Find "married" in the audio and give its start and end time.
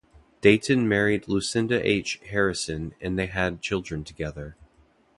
0.89-1.27